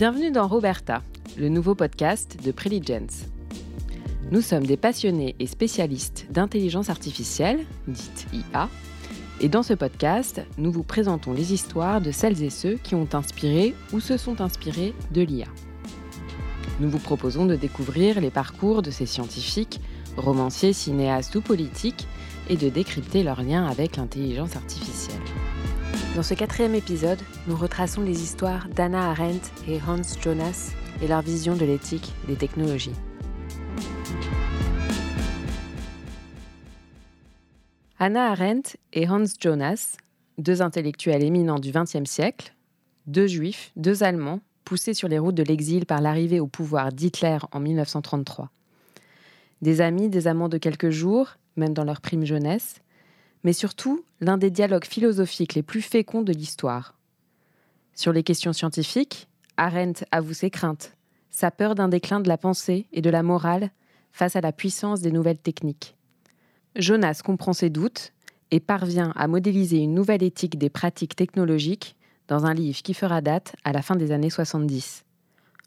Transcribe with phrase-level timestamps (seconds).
[0.00, 1.02] Bienvenue dans Roberta,
[1.36, 3.26] le nouveau podcast de Preligence.
[4.30, 8.70] Nous sommes des passionnés et spécialistes d'intelligence artificielle, dite IA,
[9.42, 13.08] et dans ce podcast, nous vous présentons les histoires de celles et ceux qui ont
[13.12, 15.48] inspiré ou se sont inspirés de l'IA.
[16.80, 19.82] Nous vous proposons de découvrir les parcours de ces scientifiques,
[20.16, 22.08] romanciers, cinéastes ou politiques,
[22.48, 24.89] et de décrypter leurs liens avec l'intelligence artificielle.
[26.16, 31.22] Dans ce quatrième épisode, nous retraçons les histoires d'Anna Arendt et Hans Jonas et leur
[31.22, 32.96] vision de l'éthique des technologies.
[38.00, 39.98] Anna Arendt et Hans Jonas,
[40.36, 42.54] deux intellectuels éminents du XXe siècle,
[43.06, 47.38] deux juifs, deux Allemands, poussés sur les routes de l'exil par l'arrivée au pouvoir d'Hitler
[47.52, 48.50] en 1933.
[49.62, 52.80] Des amis, des amants de quelques jours, même dans leur prime jeunesse,
[53.44, 56.94] mais surtout l'un des dialogues philosophiques les plus féconds de l'histoire.
[57.94, 60.96] Sur les questions scientifiques, Arendt avoue ses craintes,
[61.30, 63.70] sa peur d'un déclin de la pensée et de la morale
[64.12, 65.96] face à la puissance des nouvelles techniques.
[66.76, 68.12] Jonas comprend ses doutes
[68.50, 71.96] et parvient à modéliser une nouvelle éthique des pratiques technologiques
[72.28, 75.04] dans un livre qui fera date à la fin des années 70.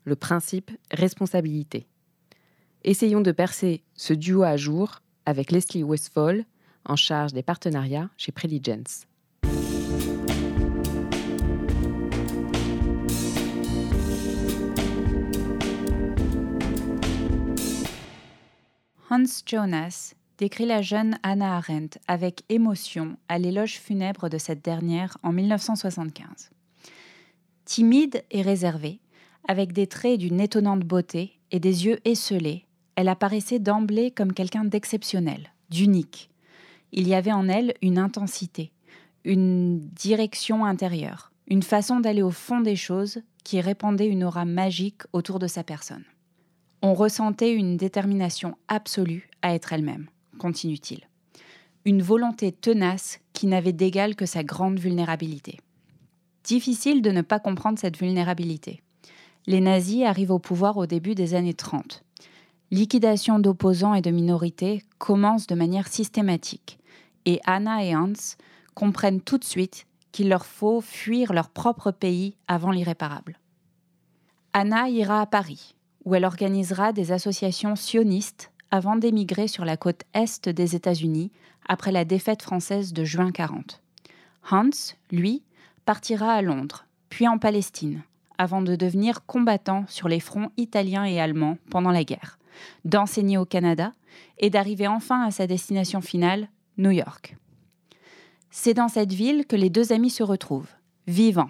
[0.05, 1.87] Le principe responsabilité.
[2.83, 6.45] Essayons de percer ce duo à jour avec Leslie Westfall,
[6.85, 9.05] en charge des partenariats chez Preligence.
[19.09, 25.17] Hans Jonas décrit la jeune Anna Arendt avec émotion à l'éloge funèbre de cette dernière
[25.21, 26.49] en 1975.
[27.65, 28.99] Timide et réservée,
[29.47, 34.65] avec des traits d'une étonnante beauté et des yeux esselés, elle apparaissait d'emblée comme quelqu'un
[34.65, 36.29] d'exceptionnel, d'unique,
[36.93, 38.71] il y avait en elle une intensité,
[39.25, 45.01] une direction intérieure, une façon d'aller au fond des choses qui répandait une aura magique
[45.11, 46.03] autour de sa personne.
[46.83, 51.01] On ressentait une détermination absolue à être elle-même, continue-t-il.
[51.85, 55.59] Une volonté tenace qui n'avait d'égal que sa grande vulnérabilité.
[56.43, 58.81] Difficile de ne pas comprendre cette vulnérabilité.
[59.47, 62.03] Les nazis arrivent au pouvoir au début des années 30.
[62.71, 66.79] Liquidation d'opposants et de minorités commence de manière systématique
[67.25, 68.13] et Anna et Hans
[68.73, 73.39] comprennent tout de suite qu'il leur faut fuir leur propre pays avant l'irréparable.
[74.53, 75.75] Anna ira à Paris,
[76.05, 81.31] où elle organisera des associations sionistes avant d'émigrer sur la côte est des États-Unis
[81.67, 83.81] après la défaite française de juin 40.
[84.51, 84.69] Hans,
[85.11, 85.43] lui,
[85.85, 88.01] partira à Londres, puis en Palestine,
[88.37, 92.39] avant de devenir combattant sur les fronts italiens et allemands pendant la guerre,
[92.85, 93.93] d'enseigner au Canada
[94.37, 96.47] et d'arriver enfin à sa destination finale,
[96.77, 97.37] New York.
[98.51, 100.71] C'est dans cette ville que les deux amis se retrouvent,
[101.07, 101.49] vivants,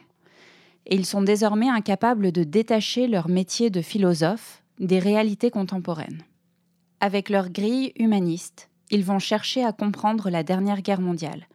[0.85, 6.23] et ils sont désormais incapables de détacher leur métier de philosophe des réalités contemporaines.
[6.99, 11.47] Avec leur grille humaniste, ils vont chercher à comprendre la dernière guerre mondiale,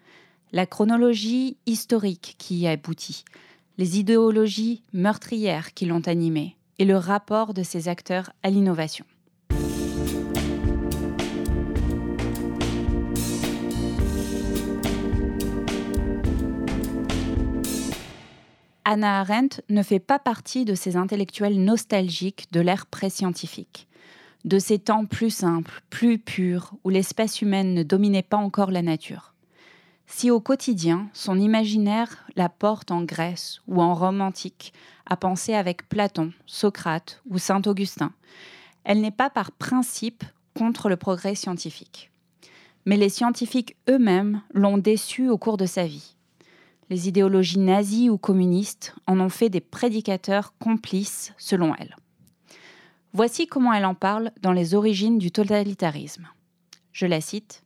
[0.52, 3.24] la chronologie historique qui y a abouti,
[3.76, 9.04] les idéologies meurtrières qui l'ont animée et le rapport de ces acteurs à l'innovation.
[18.90, 23.86] Anna Arendt ne fait pas partie de ces intellectuels nostalgiques de l'ère pré-scientifique,
[24.46, 28.80] de ces temps plus simples, plus purs, où l'espèce humaine ne dominait pas encore la
[28.80, 29.34] nature.
[30.06, 34.72] Si au quotidien, son imaginaire la porte en Grèce ou en Rome antique,
[35.04, 38.14] à penser avec Platon, Socrate ou Saint Augustin,
[38.84, 40.24] elle n'est pas par principe
[40.56, 42.10] contre le progrès scientifique.
[42.86, 46.14] Mais les scientifiques eux-mêmes l'ont déçue au cours de sa vie
[46.90, 51.96] les idéologies nazies ou communistes en ont fait des prédicateurs complices, selon elle.
[53.12, 56.28] Voici comment elle en parle dans Les origines du totalitarisme.
[56.92, 57.62] Je la cite.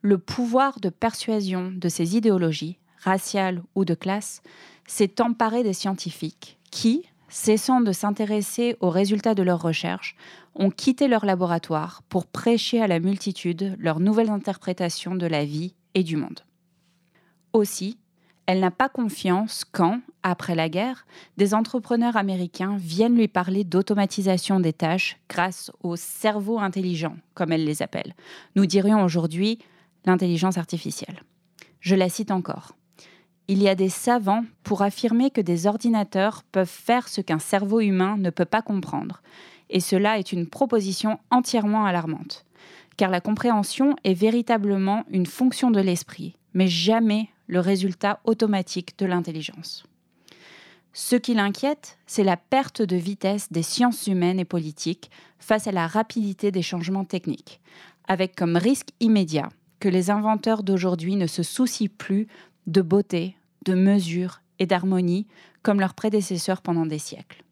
[0.00, 4.42] Le pouvoir de persuasion de ces idéologies, raciales ou de classe,
[4.86, 10.16] s'est emparé des scientifiques qui, cessant de s'intéresser aux résultats de leurs recherches,
[10.54, 15.74] ont quitté leur laboratoire pour prêcher à la multitude leurs nouvelles interprétations de la vie
[15.94, 16.40] et du monde.
[17.52, 17.98] Aussi,
[18.46, 21.06] elle n'a pas confiance quand, après la guerre,
[21.36, 27.64] des entrepreneurs américains viennent lui parler d'automatisation des tâches grâce au cerveau intelligent, comme elle
[27.64, 28.14] les appelle.
[28.54, 29.58] Nous dirions aujourd'hui
[30.04, 31.22] l'intelligence artificielle.
[31.80, 32.72] Je la cite encore.
[33.48, 37.80] Il y a des savants pour affirmer que des ordinateurs peuvent faire ce qu'un cerveau
[37.80, 39.22] humain ne peut pas comprendre.
[39.70, 42.44] Et cela est une proposition entièrement alarmante.
[42.96, 49.06] Car la compréhension est véritablement une fonction de l'esprit, mais jamais le résultat automatique de
[49.06, 49.84] l'intelligence.
[50.92, 55.72] Ce qui l'inquiète, c'est la perte de vitesse des sciences humaines et politiques face à
[55.72, 57.60] la rapidité des changements techniques,
[58.06, 59.48] avec comme risque immédiat
[59.80, 62.28] que les inventeurs d'aujourd'hui ne se soucient plus
[62.66, 65.26] de beauté, de mesure et d'harmonie
[65.62, 67.42] comme leurs prédécesseurs pendant des siècles.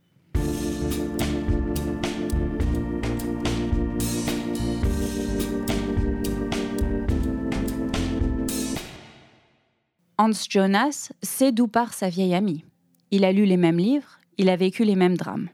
[10.22, 12.64] Hans Jonas sait d'où part sa vieille amie.
[13.10, 15.48] Il a lu les mêmes livres, il a vécu les mêmes drames.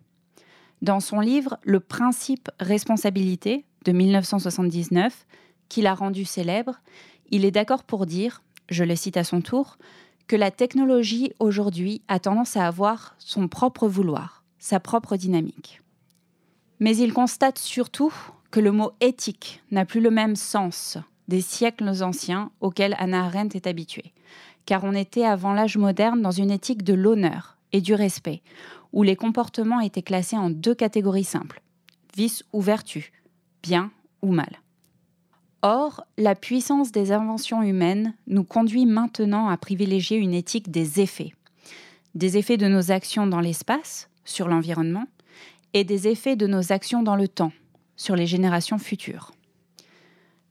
[0.83, 5.25] Dans son livre Le principe responsabilité de 1979,
[5.71, 6.81] qu'il a rendu célèbre,
[7.31, 9.79] il est d'accord pour dire, je le cite à son tour,
[10.27, 15.81] que la technologie aujourd'hui a tendance à avoir son propre vouloir, sa propre dynamique.
[16.79, 18.13] Mais il constate surtout
[18.51, 20.99] que le mot éthique n'a plus le même sens
[21.29, 24.13] des siècles anciens auxquels Anna Arendt est habituée,
[24.69, 28.43] car on était avant l'âge moderne dans une éthique de l'honneur et du respect,
[28.93, 31.63] où les comportements étaient classés en deux catégories simples,
[32.15, 33.11] vice ou vertu,
[33.63, 34.61] bien ou mal.
[35.63, 41.33] Or, la puissance des inventions humaines nous conduit maintenant à privilégier une éthique des effets.
[42.15, 45.07] Des effets de nos actions dans l'espace, sur l'environnement,
[45.73, 47.53] et des effets de nos actions dans le temps,
[47.97, 49.33] sur les générations futures.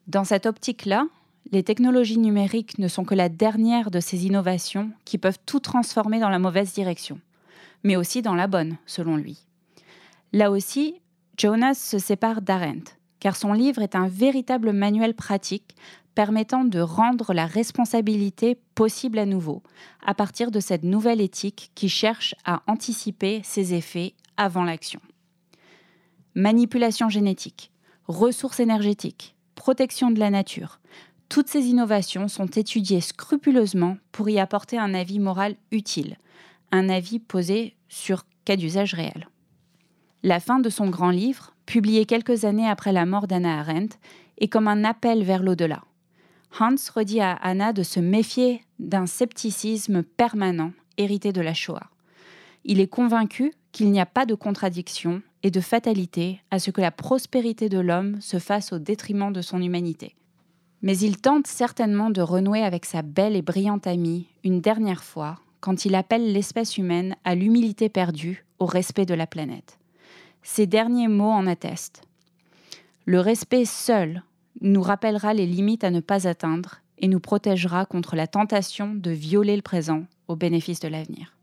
[0.08, 1.06] Dans cette optique-là,
[1.52, 6.20] les technologies numériques ne sont que la dernière de ces innovations qui peuvent tout transformer
[6.20, 7.20] dans la mauvaise direction,
[7.84, 9.46] mais aussi dans la bonne, selon lui.
[10.34, 11.02] Là aussi,
[11.38, 15.76] Jonas se sépare d'Arendt car son livre est un véritable manuel pratique
[16.16, 19.62] permettant de rendre la responsabilité possible à nouveau,
[20.04, 25.00] à partir de cette nouvelle éthique qui cherche à anticiper ses effets avant l'action.
[26.34, 27.72] Manipulation génétique,
[28.08, 30.80] ressources énergétiques, protection de la nature,
[31.30, 36.18] toutes ces innovations sont étudiées scrupuleusement pour y apporter un avis moral utile,
[36.72, 39.28] un avis posé sur cas d'usage réel.
[40.24, 43.98] La fin de son grand livre, publié quelques années après la mort d'Anna Arendt,
[44.40, 45.84] est comme un appel vers l'au-delà.
[46.60, 51.90] Hans redit à Anna de se méfier d'un scepticisme permanent hérité de la Shoah.
[52.64, 56.82] Il est convaincu qu'il n'y a pas de contradiction et de fatalité à ce que
[56.82, 60.16] la prospérité de l'homme se fasse au détriment de son humanité.
[60.82, 65.40] Mais il tente certainement de renouer avec sa belle et brillante amie une dernière fois
[65.60, 69.80] quand il appelle l'espèce humaine à l'humilité perdue, au respect de la planète.
[70.44, 72.04] Ces derniers mots en attestent.
[73.06, 74.24] Le respect seul
[74.62, 79.12] nous rappellera les limites à ne pas atteindre et nous protégera contre la tentation de
[79.12, 81.37] violer le présent au bénéfice de l'avenir.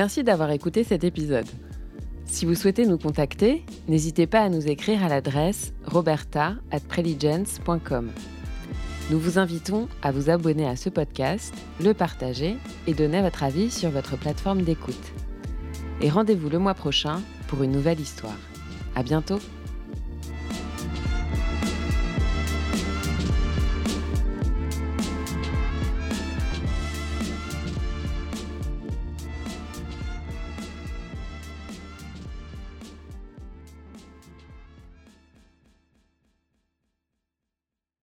[0.00, 1.44] Merci d'avoir écouté cet épisode.
[2.24, 8.10] Si vous souhaitez nous contacter, n'hésitez pas à nous écrire à l'adresse roberta@preligence.com.
[9.10, 11.52] Nous vous invitons à vous abonner à ce podcast,
[11.82, 12.56] le partager
[12.86, 15.12] et donner votre avis sur votre plateforme d'écoute.
[16.00, 18.38] Et rendez-vous le mois prochain pour une nouvelle histoire.
[18.94, 19.38] À bientôt!